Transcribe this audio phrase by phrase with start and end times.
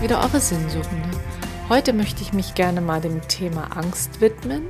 [0.00, 1.10] wieder eure Sinnsuchende.
[1.68, 4.62] Heute möchte ich mich gerne mal dem Thema Angst widmen.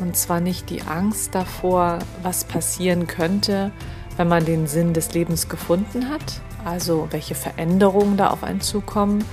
[0.00, 3.70] Und zwar nicht die Angst davor, was passieren könnte,
[4.16, 9.24] wenn man den Sinn des Lebens gefunden hat, also welche Veränderungen da auf einen zukommen,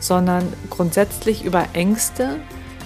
[0.00, 2.40] sondern grundsätzlich über Ängste,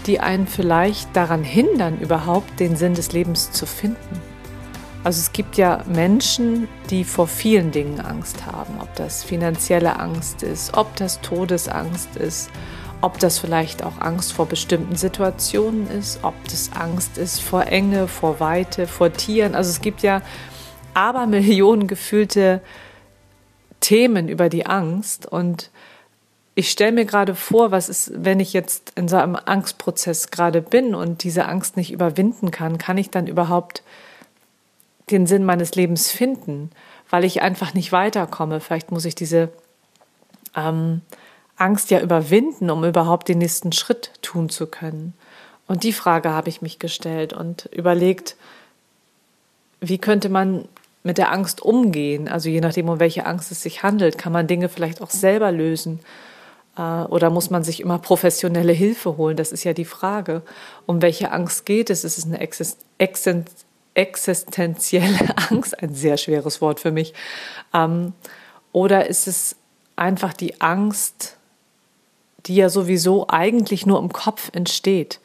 [0.06, 4.31] die einen vielleicht daran hindern, überhaupt den Sinn des Lebens zu finden.
[5.04, 10.44] Also es gibt ja Menschen, die vor vielen Dingen Angst haben, ob das finanzielle Angst
[10.44, 12.50] ist, ob das Todesangst ist,
[13.00, 18.06] ob das vielleicht auch Angst vor bestimmten Situationen ist, ob das Angst ist vor Enge,
[18.06, 19.56] vor Weite, vor Tieren.
[19.56, 20.22] Also es gibt ja
[20.94, 22.60] aber Millionen gefühlte
[23.80, 25.70] Themen über die Angst und
[26.54, 30.60] ich stelle mir gerade vor, was ist, wenn ich jetzt in so einem Angstprozess gerade
[30.62, 33.82] bin und diese Angst nicht überwinden kann, kann ich dann überhaupt
[35.12, 36.70] den Sinn meines Lebens finden,
[37.10, 38.60] weil ich einfach nicht weiterkomme.
[38.60, 39.50] Vielleicht muss ich diese
[40.56, 41.02] ähm,
[41.56, 45.14] Angst ja überwinden, um überhaupt den nächsten Schritt tun zu können.
[45.66, 48.36] Und die Frage habe ich mich gestellt und überlegt,
[49.80, 50.66] wie könnte man
[51.02, 52.28] mit der Angst umgehen?
[52.28, 55.52] Also je nachdem, um welche Angst es sich handelt, kann man Dinge vielleicht auch selber
[55.52, 56.00] lösen.
[56.76, 59.36] Äh, oder muss man sich immer professionelle Hilfe holen?
[59.36, 60.42] Das ist ja die Frage.
[60.86, 62.04] Um welche Angst geht es?
[62.04, 62.40] Ist es eine
[63.94, 65.80] existenzielle Angst?
[65.82, 67.14] Ein sehr schweres Wort für mich.
[67.74, 68.12] Ähm,
[68.72, 69.56] oder ist es
[69.96, 71.36] einfach die Angst,
[72.46, 75.20] die ja sowieso eigentlich nur im Kopf entsteht?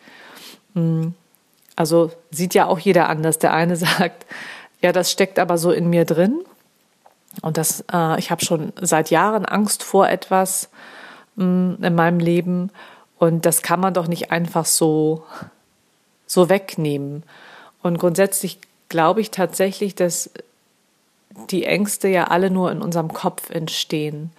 [0.73, 1.13] Hm.
[1.75, 3.39] Also sieht ja auch jeder anders.
[3.39, 4.25] Der eine sagt,
[4.81, 6.41] ja, das steckt aber so in mir drin.
[7.41, 10.69] Und das, äh, ich habe schon seit Jahren Angst vor etwas
[11.35, 12.71] mh, in meinem Leben.
[13.19, 15.23] Und das kann man doch nicht einfach so,
[16.25, 17.23] so wegnehmen.
[17.81, 20.30] Und grundsätzlich glaube ich tatsächlich, dass
[21.50, 24.31] die Ängste ja alle nur in unserem Kopf entstehen.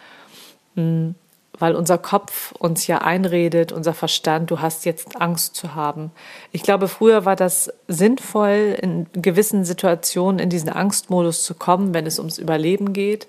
[0.75, 1.15] Mh,
[1.59, 6.12] weil unser Kopf uns ja einredet, unser Verstand, du hast jetzt Angst zu haben.
[6.53, 12.07] Ich glaube, früher war das sinnvoll, in gewissen Situationen in diesen Angstmodus zu kommen, wenn
[12.07, 13.27] es ums Überleben geht.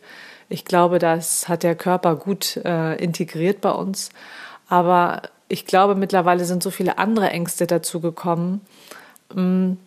[0.47, 4.09] Ich glaube, das hat der Körper gut äh, integriert bei uns.
[4.67, 8.61] Aber ich glaube, mittlerweile sind so viele andere Ängste dazu gekommen,
[9.33, 9.77] mh, mm,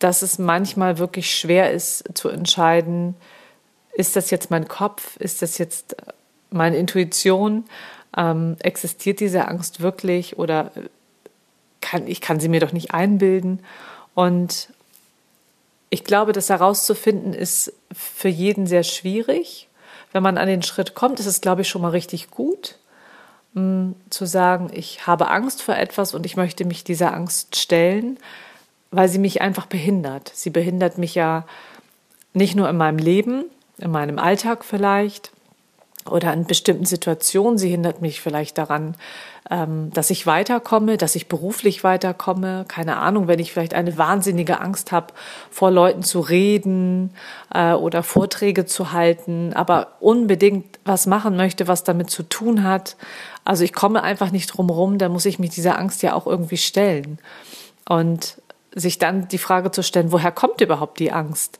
[0.00, 3.14] dass es manchmal wirklich schwer ist zu entscheiden,
[3.92, 5.94] ist das jetzt mein Kopf, ist das jetzt
[6.50, 7.64] meine Intuition,
[8.16, 10.72] ähm, existiert diese Angst wirklich oder
[11.80, 13.60] kann, ich kann sie mir doch nicht einbilden.
[14.14, 14.70] Und
[15.90, 19.68] ich glaube, das herauszufinden ist für jeden sehr schwierig.
[20.12, 22.78] Wenn man an den Schritt kommt, ist es, glaube ich, schon mal richtig gut,
[23.52, 27.56] mh, mm, zu sagen, ich habe Angst vor etwas und ich möchte mich dieser Angst
[27.56, 28.18] stellen,
[28.90, 30.30] weil sie mich einfach behindert.
[30.34, 31.46] Sie behindert mich ja
[32.32, 33.44] nicht nur in meinem Leben,
[33.78, 35.32] in meinem Alltag vielleicht,
[36.08, 37.58] oder in bestimmten Situationen.
[37.58, 38.96] Sie hindert mich vielleicht daran,
[39.50, 42.64] ähm, dass ich weiterkomme, dass ich beruflich weiterkomme.
[42.68, 45.08] Keine Ahnung, wenn ich vielleicht eine wahnsinnige Angst habe,
[45.50, 47.10] vor Leuten zu reden
[47.52, 52.96] äh, oder Vorträge zu halten, aber unbedingt was machen möchte, was damit zu tun hat.
[53.44, 56.26] Also ich komme einfach nicht drum rum, dann muss ich mich dieser Angst ja auch
[56.26, 57.18] irgendwie stellen.
[57.88, 58.36] Und
[58.74, 61.58] sich dann die Frage zu stellen, woher kommt überhaupt die Angst?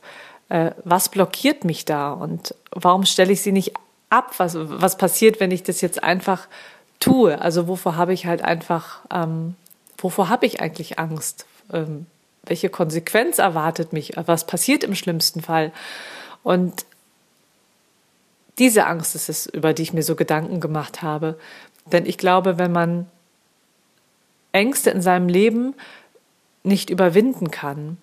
[0.49, 3.73] Äh, was blockiert mich da und warum stelle ich sie nicht
[4.09, 4.33] ab?
[4.37, 6.47] Was, was passiert, wenn ich das jetzt einfach
[6.99, 7.39] tue?
[7.41, 9.55] Also wovor habe ich halt einfach, ähm,
[9.97, 11.45] wovor habe ich eigentlich Angst?
[11.71, 12.05] Ähm,
[12.43, 14.13] welche Konsequenz erwartet mich?
[14.15, 15.71] Was passiert im schlimmsten Fall?
[16.43, 16.85] Und
[18.57, 21.37] diese Angst ist es, über die ich mir so Gedanken gemacht habe.
[21.85, 23.07] Denn ich glaube, wenn man
[24.51, 25.75] Ängste in seinem Leben
[26.63, 27.97] nicht überwinden kann,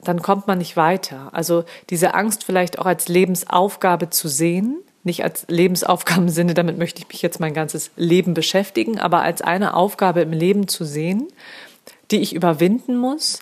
[0.00, 1.30] dann kommt man nicht weiter.
[1.32, 7.08] Also diese Angst vielleicht auch als Lebensaufgabe zu sehen nicht als Lebensaufgabensinne, damit möchte ich
[7.08, 11.28] mich jetzt mein ganzes Leben beschäftigen, aber als eine Aufgabe im Leben zu sehen,
[12.10, 13.40] die ich überwinden muss,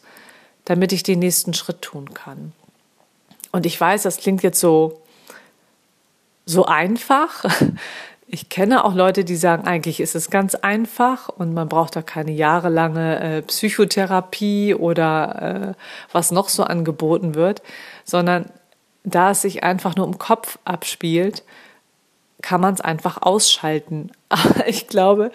[0.65, 2.53] damit ich den nächsten Schritt tun kann.
[3.53, 5.03] Und ich weiß, das klingt jetzt so,
[6.47, 7.45] so einfach.
[8.33, 12.03] Ich kenne auch Leute, die sagen, eigentlich ist es ganz einfach und man braucht da
[12.03, 17.61] keine jahrelange äh, Psychotherapie oder äh, was noch so angeboten wird,
[18.05, 18.47] sondern
[19.03, 21.43] da es sich einfach nur im Kopf abspielt,
[22.41, 24.13] kann man es einfach ausschalten.
[24.29, 25.33] Aber ich glaube,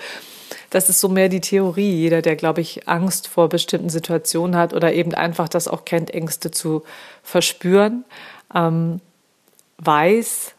[0.70, 1.92] das ist so mehr die Theorie.
[1.92, 6.14] Jeder, der, glaube ich, Angst vor bestimmten Situationen hat oder eben einfach das auch kennt,
[6.14, 6.84] Ängste zu
[7.24, 8.06] verspüren,
[8.54, 9.02] ähm,
[9.80, 10.55] weiß,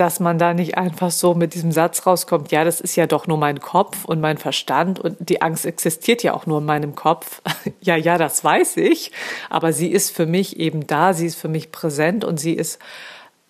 [0.00, 3.26] dass man da nicht einfach so mit diesem Satz rauskommt, ja, das ist ja doch
[3.26, 6.94] nur mein Kopf und mein Verstand und die Angst existiert ja auch nur in meinem
[6.94, 7.42] Kopf.
[7.82, 9.12] ja, ja, das weiß ich,
[9.50, 12.78] aber sie ist für mich eben da, sie ist für mich präsent und sie ist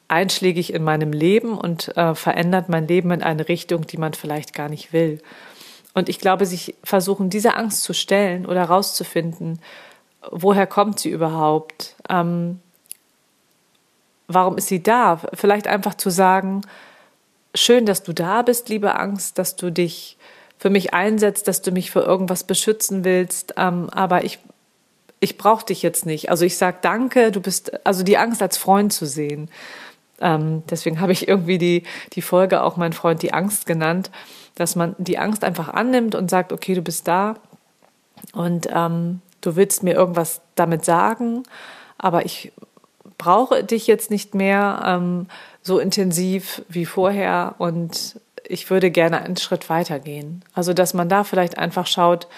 [0.08, 4.52] einschlägig in meinem Leben und äh, verändert mein Leben in eine Richtung, die man vielleicht
[4.52, 5.22] gar nicht will.
[5.94, 9.60] Und ich glaube, sich versuchen, diese Angst zu stellen oder herauszufinden,
[10.32, 11.94] woher kommt sie überhaupt?
[12.08, 12.58] Ähm,
[14.34, 15.20] warum ist sie da?
[15.34, 16.62] Vielleicht einfach zu sagen,
[17.54, 20.16] schön, dass du da bist, liebe Angst, dass du dich
[20.58, 24.38] für mich einsetzt, dass du mich für irgendwas beschützen willst, ähm, aber ich
[25.20, 26.30] ich brauche dich jetzt nicht.
[26.30, 29.50] Also ich sage danke, du bist, also die Angst als Freund zu sehen.
[30.20, 31.84] Ähm, deswegen habe ich irgendwie die,
[32.14, 34.10] die Folge auch mein Freund die Angst genannt,
[34.54, 37.36] dass man die Angst einfach annimmt und sagt, okay, du bist da
[38.32, 41.42] und ähm, du willst mir irgendwas damit sagen,
[41.96, 42.52] aber ich
[43.20, 45.26] brauche dich jetzt nicht mehr ähm,
[45.62, 50.42] so intensiv wie vorher und ich würde gerne einen Schritt weitergehen.
[50.54, 52.28] Also dass man da vielleicht einfach schaut,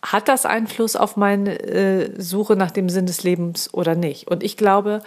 [0.00, 4.28] hat das Einfluss auf meine äh, Suche nach dem Sinn des Lebens oder nicht?
[4.28, 5.02] Und ich glaube,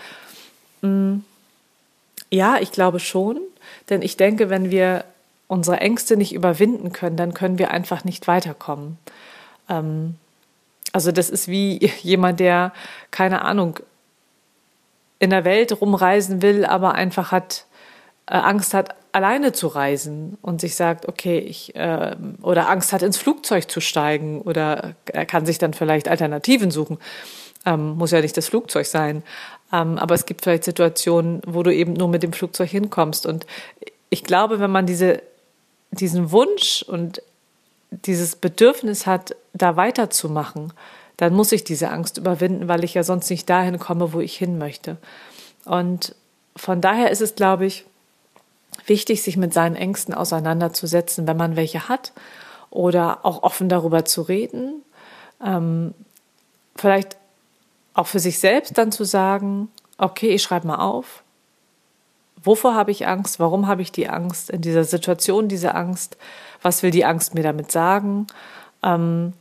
[0.81, 1.23] mh, mm,
[2.31, 3.39] ja, ich glaube schon,
[3.89, 5.05] denn ich denke, wenn wir
[5.47, 8.99] unsere Ängste nicht überwinden können, dann können wir einfach nicht weiterkommen.
[9.69, 10.15] Ähm,
[10.91, 12.73] also das ist wie jemand, der,
[13.11, 13.79] keine Ahnung,
[15.19, 17.65] in der Welt rumreisen will, aber einfach hat
[18.27, 23.01] äh, Angst hat, alleine zu reisen und sich sagt, okay, ich äh, oder Angst hat,
[23.01, 26.99] ins Flugzeug zu steigen oder er kann sich dann vielleicht Alternativen suchen.
[27.65, 29.23] Ähm, muss ja nicht das Flugzeug sein.
[29.73, 33.25] Ähm, aber es gibt vielleicht Situationen, wo du eben nur mit dem Flugzeug hinkommst.
[33.25, 33.45] Und
[34.09, 35.21] ich glaube, wenn man diese,
[35.91, 37.21] diesen Wunsch und
[37.91, 40.73] dieses Bedürfnis hat, da weiterzumachen,
[41.17, 44.37] dann muss ich diese Angst überwinden, weil ich ja sonst nicht dahin komme, wo ich
[44.37, 44.97] hin möchte.
[45.65, 46.15] Und
[46.55, 47.85] von daher ist es, glaube ich,
[48.85, 52.13] wichtig, sich mit seinen Ängsten auseinanderzusetzen, wenn man welche hat
[52.69, 54.81] oder auch offen darüber zu reden.
[55.43, 55.93] Ähm,
[56.75, 57.17] vielleicht
[57.93, 61.23] auch für sich selbst dann zu sagen, okay, ich schreibe mal auf,
[62.43, 64.49] wovor habe ich Angst, warum habe ich die Angst?
[64.49, 66.17] In dieser Situation, diese Angst,
[66.61, 68.27] was will die Angst mir damit sagen?
[68.83, 69.33] Ähm,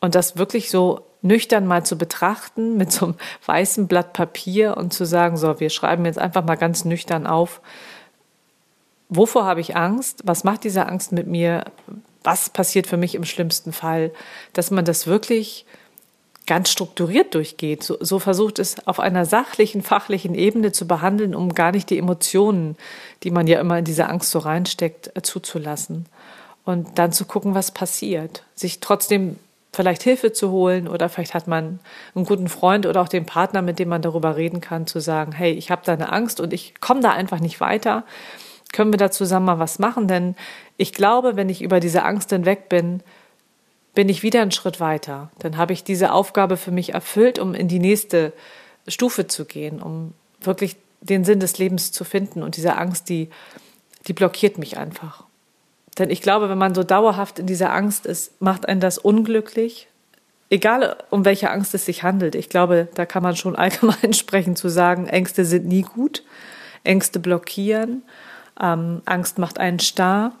[0.00, 3.14] und das wirklich so nüchtern mal zu betrachten mit so einem
[3.46, 7.60] weißen Blatt Papier und zu sagen, so, wir schreiben jetzt einfach mal ganz nüchtern auf,
[9.08, 11.64] wovor habe ich Angst, was macht diese Angst mit mir,
[12.22, 14.12] was passiert für mich im schlimmsten Fall,
[14.52, 15.64] dass man das wirklich
[16.46, 21.54] ganz strukturiert durchgeht, so, so versucht es auf einer sachlichen, fachlichen Ebene zu behandeln, um
[21.54, 22.76] gar nicht die Emotionen,
[23.24, 26.06] die man ja immer in diese Angst so reinsteckt, äh, zuzulassen.
[26.64, 28.42] Und dann zu gucken, was passiert.
[28.54, 29.36] Sich trotzdem
[29.72, 31.78] vielleicht Hilfe zu holen oder vielleicht hat man
[32.14, 35.32] einen guten Freund oder auch den Partner, mit dem man darüber reden kann, zu sagen,
[35.32, 38.04] hey, ich habe da eine Angst und ich komme da einfach nicht weiter.
[38.72, 40.08] Können wir da zusammen mal was machen?
[40.08, 40.34] Denn
[40.76, 43.02] ich glaube, wenn ich über diese Angst hinweg bin,
[43.96, 45.30] bin ich wieder einen Schritt weiter.
[45.38, 48.34] Dann habe ich diese Aufgabe für mich erfüllt, um in die nächste
[48.86, 52.42] Stufe zu gehen, um wirklich den Sinn des Lebens zu finden.
[52.42, 53.30] Und diese Angst, die,
[54.06, 55.24] die blockiert mich einfach.
[55.98, 59.88] Denn ich glaube, wenn man so dauerhaft in dieser Angst ist, macht einen das unglücklich.
[60.50, 62.34] Egal, um welche Angst es sich handelt.
[62.34, 66.22] Ich glaube, da kann man schon allgemein sprechen, zu sagen, Ängste sind nie gut.
[66.84, 68.02] Ängste blockieren.
[68.60, 70.32] Ähm, Angst macht einen starr.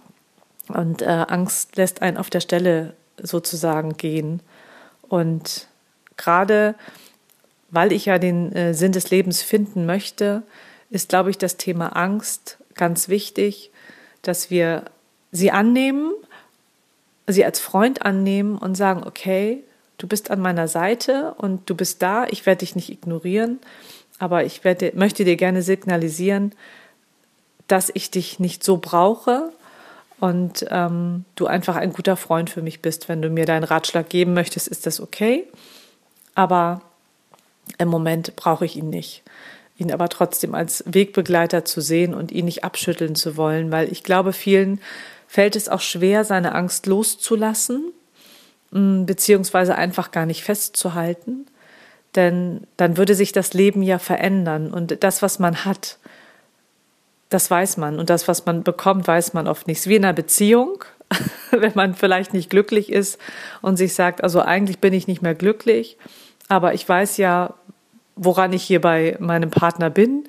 [0.68, 4.40] Und äh, Angst lässt einen auf der Stelle sozusagen gehen.
[5.08, 5.68] Und
[6.16, 6.74] gerade
[7.70, 10.42] weil ich ja den äh, Sinn des Lebens finden möchte,
[10.90, 13.70] ist, glaube ich, das Thema Angst ganz wichtig,
[14.22, 14.84] dass wir
[15.32, 16.12] sie annehmen,
[17.26, 19.64] sie als Freund annehmen und sagen, okay,
[19.98, 23.58] du bist an meiner Seite und du bist da, ich werde dich nicht ignorieren,
[24.18, 26.52] aber ich werde, möchte dir gerne signalisieren,
[27.66, 29.52] dass ich dich nicht so brauche,
[30.18, 33.08] und ähm, du einfach ein guter Freund für mich bist.
[33.08, 35.44] Wenn du mir deinen Ratschlag geben möchtest, ist das okay.
[36.34, 36.80] Aber
[37.78, 39.22] im Moment brauche ich ihn nicht.
[39.76, 44.02] Ihn aber trotzdem als Wegbegleiter zu sehen und ihn nicht abschütteln zu wollen, weil ich
[44.02, 44.80] glaube, vielen
[45.26, 47.92] fällt es auch schwer, seine Angst loszulassen,
[48.70, 51.46] mm, beziehungsweise einfach gar nicht festzuhalten.
[52.14, 55.98] Denn dann würde sich das Leben ja verändern und das, was man hat,
[57.28, 57.98] das weiß man.
[57.98, 59.86] Und das, was man bekommt, weiß man oft nicht.
[59.86, 60.84] Wie in einer Beziehung,
[61.50, 63.18] wenn man vielleicht nicht glücklich ist
[63.62, 65.96] und sich sagt, also eigentlich bin ich nicht mehr glücklich,
[66.48, 67.54] aber ich weiß ja,
[68.14, 70.24] woran ich hier bei meinem Partner bin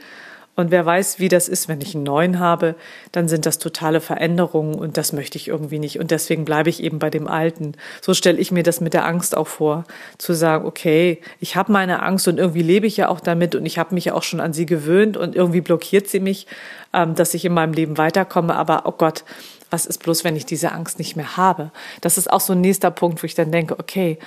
[0.58, 2.74] und wer weiß, wie das ist, wenn ich einen neuen habe,
[3.12, 6.00] dann sind das totale Veränderungen und das möchte ich irgendwie nicht.
[6.00, 7.74] Und deswegen bleibe ich eben bei dem Alten.
[8.02, 9.84] So stelle ich mir das mit der Angst auch vor,
[10.18, 13.68] zu sagen, okay, ich habe meine Angst und irgendwie lebe ich ja auch damit und
[13.68, 16.48] ich habe mich ja auch schon an sie gewöhnt und irgendwie blockiert sie mich,
[16.92, 18.56] ähm, dass ich in meinem Leben weiterkomme.
[18.56, 19.26] Aber oh Gott,
[19.70, 21.70] was ist bloß, wenn ich diese Angst nicht mehr habe?
[22.02, 24.18] Das ist auch so ein nächster Punkt, wo ich dann denke, okay,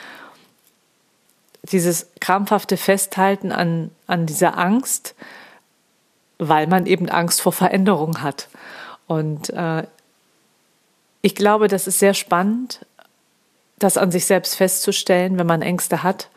[1.65, 5.17] dieses krampfhafte Festhalten an, an dieser Angst,
[6.40, 8.49] weil man eben Angst vor Veränderung hat.
[9.06, 9.85] Und äh,
[11.23, 12.85] ich glaube, das ist sehr spannend,
[13.78, 16.28] das an sich selbst festzustellen, wenn man Ängste hat,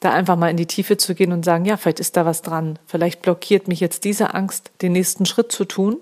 [0.00, 2.42] da einfach mal in die Tiefe zu gehen und sagen, ja, vielleicht ist da was
[2.42, 2.78] dran.
[2.86, 5.96] Vielleicht blockiert mich jetzt diese Angst, den nächsten Schritt zu tun.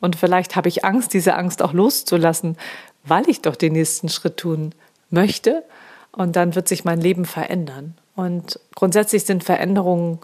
[0.00, 2.56] Und vielleicht habe ich Angst, diese Angst auch loszulassen,
[3.04, 4.72] weil ich doch den nächsten Schritt tun
[5.10, 5.64] möchte.
[6.12, 7.96] Und dann wird sich mein Leben verändern.
[8.14, 10.20] Und grundsätzlich sind Veränderungen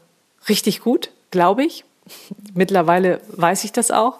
[0.48, 1.84] richtig gut, glaube ich.
[2.54, 4.18] Mittlerweile weiß ich das auch.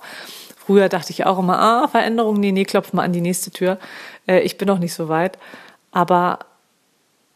[0.57, 3.79] Früher dachte ich auch immer, ah, Veränderung, nee, nee, klopf mal an die nächste Tür.
[4.27, 5.39] Äh, ich bin noch nicht so weit.
[5.91, 6.41] Aber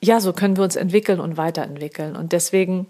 [0.00, 2.16] ja, so können wir uns entwickeln und weiterentwickeln.
[2.16, 2.86] Und deswegen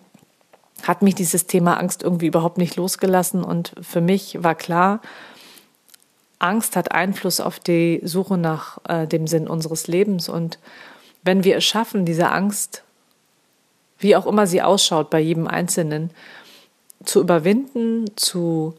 [0.83, 3.45] hat mich dieses Thema Angst irgendwie überhaupt nicht losgelassen.
[3.45, 5.01] Und für mich war klar,
[6.39, 10.29] Angst hat Einfluss auf die Suche nach äh, dem Sinn unseres Lebens.
[10.29, 10.59] Und
[11.23, 12.83] wenn wir es schaffen, diese Angst,
[13.99, 16.11] wie auch immer sie ausschaut, bei jedem Einzelnen,
[17.05, 18.75] zu überwinden, zu,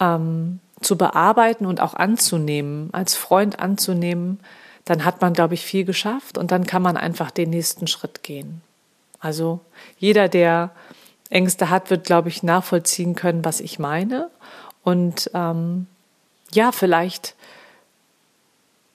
[0.00, 4.40] ähm, zu bearbeiten und auch anzunehmen, als Freund anzunehmen,
[4.84, 8.22] dann hat man, glaube ich, viel geschafft und dann kann man einfach den nächsten Schritt
[8.22, 8.62] gehen.
[9.20, 9.60] Also
[9.98, 10.70] jeder, der
[11.30, 14.30] Ängste hat, wird, glaube ich, nachvollziehen können, was ich meine.
[14.82, 15.86] Und ähm,
[16.52, 17.36] ja, vielleicht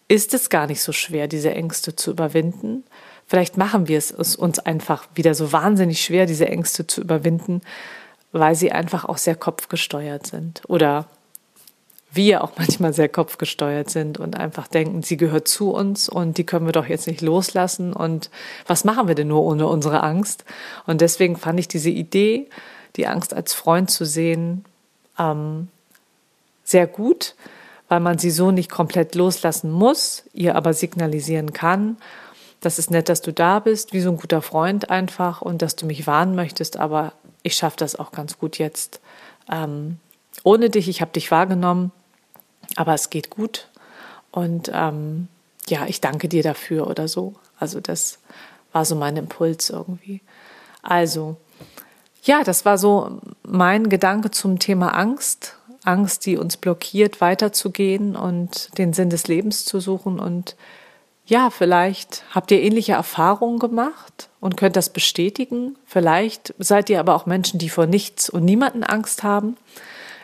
[0.08, 2.84] ist es gar nicht so schwer, diese Ängste zu überwinden.
[3.26, 7.62] Vielleicht machen wir es uns einfach wieder so wahnsinnig schwer, diese Ängste zu überwinden,
[8.32, 11.08] weil sie einfach auch sehr kopfgesteuert sind oder
[12.12, 16.46] wir auch manchmal sehr kopfgesteuert sind und einfach denken, sie gehört zu uns und die
[16.46, 18.30] können wir doch jetzt nicht loslassen und
[18.66, 20.46] was machen wir denn nur ohne unsere Angst?
[20.86, 22.50] Und deswegen fand ich diese Idee,
[22.96, 24.66] die Angst als Freund zu sehen,
[25.20, 25.68] ähm,
[26.64, 27.36] sehr gut,
[27.88, 31.98] weil man sie so nicht komplett loslassen muss, ihr aber signalisieren kann,
[32.60, 35.76] das ist nett, dass du da bist, wie so ein guter Freund einfach und dass
[35.76, 37.14] du mich warnen möchtest, aber
[37.48, 39.00] ich schaffe das auch ganz gut jetzt.
[39.50, 40.00] Ähm,
[40.44, 41.92] ohne dich, ich habe dich wahrgenommen,
[42.76, 43.70] aber es geht gut.
[44.32, 45.30] Und ähm,
[45.68, 47.34] ja, ich danke dir dafür oder so.
[47.58, 48.20] Also das
[48.72, 50.22] war so mein Impuls irgendwie.
[50.84, 51.38] Also,
[52.24, 55.56] ja, das war so mein Gedanke zum Thema Angst.
[55.84, 60.20] Angst, die uns blockiert, weiterzugehen und den Sinn des Lebens zu suchen.
[60.20, 60.58] Und
[61.28, 65.78] ja, vielleicht habt ihr ähnliche Erfahrungen gemacht und könnt das bestätigen.
[65.86, 69.58] Vielleicht seid ihr aber auch Menschen, die vor nichts und niemanden Angst haben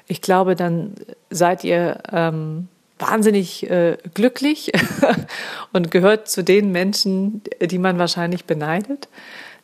[0.08, 0.96] ich glaube, dann
[1.30, 2.68] seid ihr ähm,
[3.00, 4.72] wahnsinnig äh, glücklich
[5.74, 9.08] und gehört zu den Menschen, die man wahrscheinlich beneidet.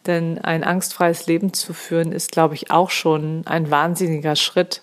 [0.06, 4.82] Denn ein angstfreies Leben zu führen, ist, glaube ich, auch schon ein wahnsinniger Schritt,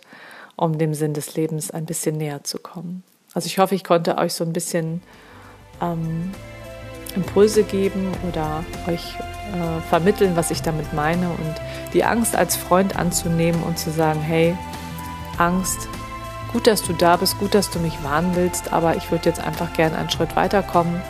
[0.56, 3.02] um dem Sinn des Lebens ein bisschen näher zu kommen.
[3.32, 5.02] Also ich hoffe, ich konnte euch so ein bisschen
[5.80, 6.32] ähm,
[7.14, 9.14] Impulse geben oder euch
[9.52, 11.54] äh, vermitteln, was ich damit meine und
[11.92, 14.56] die Angst als Freund anzunehmen und zu sagen, hey,
[15.38, 15.88] Angst.
[16.52, 19.40] Gut, dass du da bist, gut, dass du mich warnen willst, aber ich würde jetzt
[19.40, 21.02] einfach gerne einen Schritt weiterkommen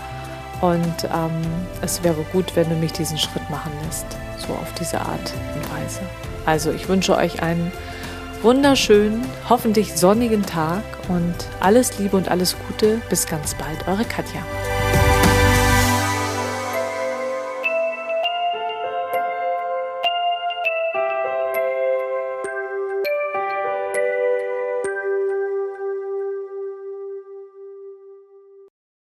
[0.61, 1.43] und ähm,
[1.83, 4.07] es wäre gut, wenn du mich diesen Schritt machen lässt,
[4.39, 6.01] so auf diese Art und Weise.
[6.47, 7.71] Also ich wünsche euch einen
[8.47, 13.03] wunderschönen, hoffentlich sonnigen Tag und alles Liebe und alles Gute.
[13.11, 14.41] Bis ganz bald, eure Katja.